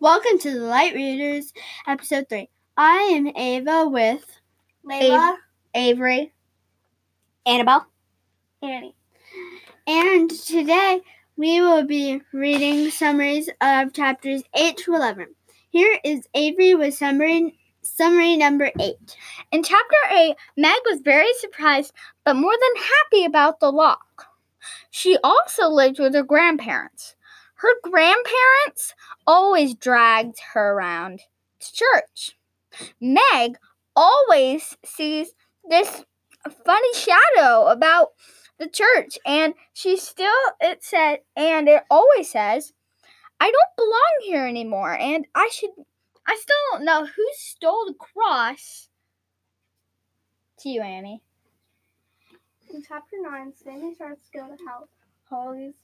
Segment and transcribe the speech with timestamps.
[0.00, 1.52] Welcome to the Light Readers,
[1.88, 2.48] episode 3.
[2.76, 4.24] I am Ava with
[4.86, 5.34] Leilah,
[5.74, 6.32] Avery,
[7.44, 7.84] Anabelle,
[8.62, 8.94] Annie.
[9.88, 11.00] And today
[11.36, 15.34] we will be reading summaries of chapters 8 to 11.
[15.70, 18.94] Here is Avery with summary, summary number 8.
[19.50, 21.92] In chapter 8, Meg was very surprised
[22.24, 24.26] but more than happy about the lock.
[24.90, 27.16] She also lived with her grandparents.
[27.58, 28.94] Her grandparents
[29.26, 31.22] always dragged her around
[31.60, 32.38] to church.
[33.00, 33.58] Meg
[33.96, 35.32] always sees
[35.68, 36.04] this
[36.64, 38.10] funny shadow about
[38.58, 42.72] the church and she still it said and it always says
[43.40, 45.70] I don't belong here anymore and I should
[46.28, 48.88] I still don't know who stole the cross.
[50.60, 51.22] To you, Annie.
[52.72, 54.90] In chapter 9, Sammy starts to go to help
[55.24, 55.74] Holly's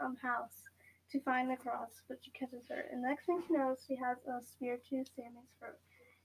[0.00, 0.68] um, house
[1.10, 2.84] to find the cross, but she catches her.
[2.90, 5.78] And the next thing she knows, she has a spear to Sammy's throat.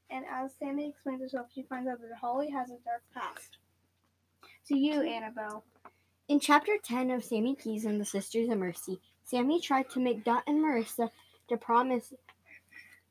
[0.09, 3.57] And as Sammy explains herself, she finds out that Holly has a dark past.
[4.67, 5.63] To you, Anabelle.
[6.27, 10.23] In chapter 10 of Sammy Keyes and the Sisters of Mercy, Sammy tried to make
[10.23, 11.09] Dot and Marissa
[11.49, 12.13] to promise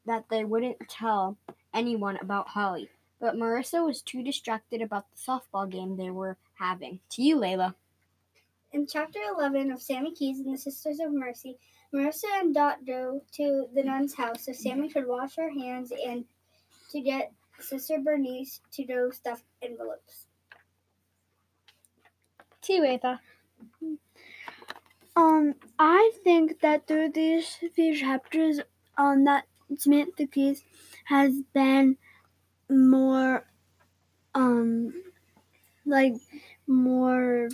[0.07, 1.37] that they wouldn't tell
[1.75, 2.89] anyone about Holly,
[3.21, 7.01] but Marissa was too distracted about the softball game they were having.
[7.11, 7.75] To you, Leilah.
[8.73, 11.59] In chapter 11 of Sammy Keyes and the Sisters of Mercy,
[11.95, 16.25] Marissa and Dot go to the nun's house so Sammy could wash her hands and
[16.91, 20.27] to get Sister Bernice to go stuff envelopes.
[22.69, 23.19] You, Ava.
[25.17, 28.61] Um, I think that through these few chapters,
[28.99, 29.47] um, that
[29.79, 30.63] Samantha Keyes
[31.07, 31.97] has been
[32.69, 33.47] more,
[34.35, 34.93] um,
[35.87, 36.13] like
[36.67, 37.49] more.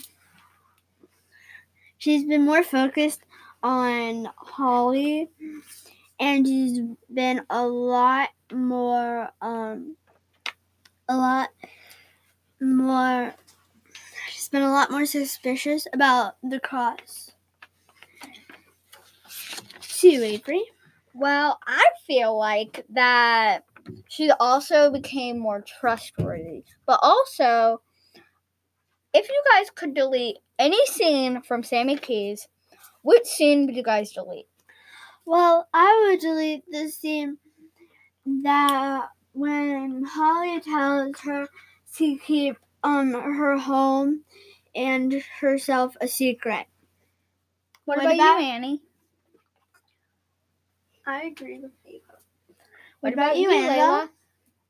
[2.05, 3.23] She's been more focused
[3.63, 5.31] on Holly,
[6.21, 6.81] and she's
[7.11, 9.97] been a lot more, um,
[11.09, 11.49] a lot
[12.61, 13.35] more.
[14.29, 17.33] She's been a lot more suspicious about the cross.
[19.81, 20.63] To you, Avery.
[21.15, 23.65] Well, I feel like that
[24.11, 26.65] she also became more trustworthy.
[26.85, 27.81] But also,
[29.15, 32.49] if you guys could delete any scene from Sammy Keyes,
[33.03, 34.49] which scene would you guys delete?
[35.25, 37.39] Well, I would delete the scene
[38.43, 41.47] that when Holly tells her
[41.97, 44.25] to keep um her home
[44.75, 46.67] and herself a secret.
[47.85, 48.83] What, What about, about- you, Annie?
[51.07, 52.01] I agree with Ava.
[53.01, 54.09] What about you, Leilah?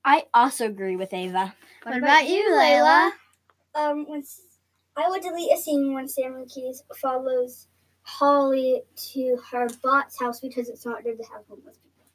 [0.04, 1.54] I also agree with Ava.
[1.84, 3.12] What about you, Leilah?
[3.74, 4.22] Um, when
[4.96, 7.66] I would delete a scene when Sammy Keyes follows
[8.02, 12.06] Holly to her bot's house because it's not good to have homeless people.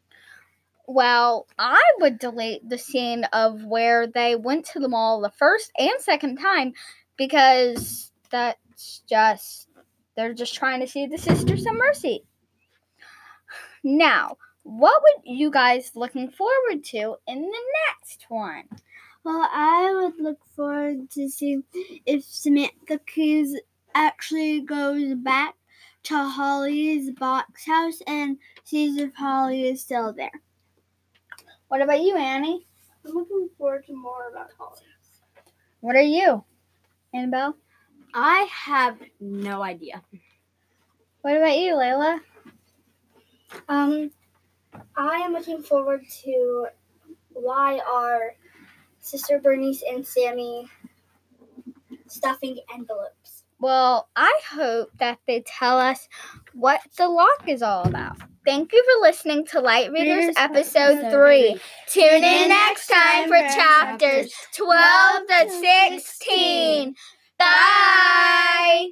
[0.88, 5.72] Well, I would delete the scene of where they went to the mall the first
[5.78, 6.74] and second time
[7.18, 9.68] because that's just
[10.16, 12.24] they're just trying to see the Sisters of Mercy.
[13.84, 18.66] Now, what would you guys looking forward to in the next one?
[19.24, 21.60] Well, I would look forward to see
[22.06, 23.60] if Samantha Keyes
[23.94, 25.56] actually goes back
[26.04, 30.32] to Holly's box house and sees if Holly is still there.
[31.68, 32.66] What about you, Annie?
[33.06, 34.82] I'm looking forward to more about Holly.
[35.82, 36.44] What are you,
[37.14, 37.54] Anabelle?
[38.14, 40.02] I have no idea.
[41.22, 42.20] What about you, Leilah?
[43.68, 44.12] Um,
[44.96, 46.68] I am looking forward to
[47.34, 48.34] why are
[49.02, 50.70] Sister Bernice and Sammy
[52.08, 53.44] stuffing envelopes.
[53.60, 56.08] Well, I hope that they tell us
[56.54, 58.18] what the lock is all about.
[58.46, 61.60] Thank you for listening to Light Readers episode episode 3.
[61.88, 65.50] Tune in next time for chapters 12 to
[66.00, 66.96] 16.
[67.38, 68.90] Bye!